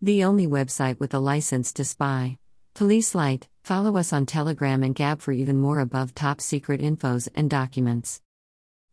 [0.02, 2.40] The only website with a license to spy.
[2.74, 7.30] Police Light, follow us on Telegram and Gab for even more above top secret infos
[7.36, 8.20] and documents.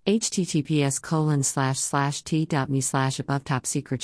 [0.06, 4.02] https colon slash slash t.me slash above top secret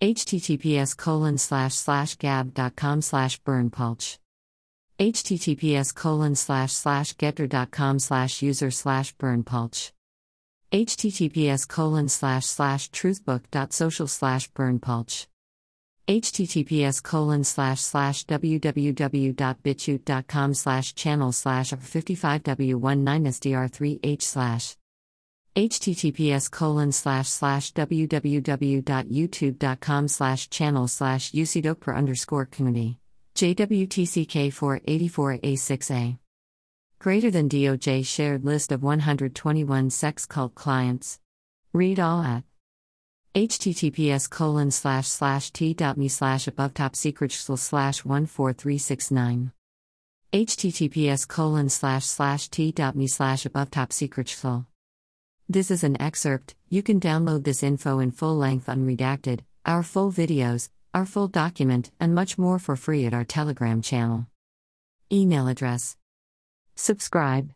[0.00, 4.18] https colon slash slash gab.com slash berndpulch
[4.98, 9.92] https colon slash slash getter.com slash user slash berndpulch
[10.72, 15.26] https colon slash slash truthbook.social slash berndpulch
[16.06, 24.76] https colon slash slash www.bitchute.com slash channel slash 55w19sdr3h slash
[25.56, 32.98] https colon slash slash www.youtube.com slash channel slash ucdokper underscore community
[33.36, 36.18] jwtck 484a6a
[36.98, 41.20] greater than doj shared list of 121 sex cult clients.
[41.72, 42.42] Read all at
[43.34, 49.52] https colon slash slash t.me slash above top secret slash 14369
[50.32, 54.28] https colon slash slash t.me slash above top secret
[55.48, 60.10] this is an excerpt, you can download this info in full length unredacted, our full
[60.10, 64.26] videos, our full document, and much more for free at our Telegram channel.
[65.12, 65.96] Email address.
[66.76, 67.50] Subscribe.